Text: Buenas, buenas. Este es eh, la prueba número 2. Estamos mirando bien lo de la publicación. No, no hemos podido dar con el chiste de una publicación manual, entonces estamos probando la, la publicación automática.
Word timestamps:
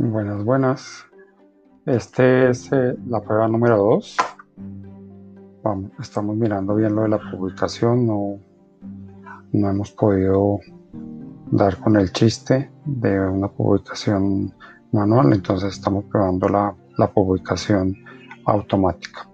Buenas, 0.00 0.44
buenas. 0.44 1.06
Este 1.84 2.50
es 2.50 2.70
eh, 2.70 2.94
la 3.08 3.20
prueba 3.20 3.48
número 3.48 3.78
2. 3.78 4.16
Estamos 5.98 6.36
mirando 6.36 6.76
bien 6.76 6.94
lo 6.94 7.02
de 7.02 7.08
la 7.08 7.18
publicación. 7.18 8.06
No, 8.06 8.38
no 9.50 9.68
hemos 9.68 9.90
podido 9.90 10.60
dar 11.50 11.78
con 11.78 11.96
el 11.96 12.12
chiste 12.12 12.70
de 12.84 13.18
una 13.18 13.48
publicación 13.48 14.54
manual, 14.92 15.32
entonces 15.32 15.74
estamos 15.74 16.04
probando 16.04 16.48
la, 16.48 16.72
la 16.96 17.10
publicación 17.10 17.96
automática. 18.44 19.28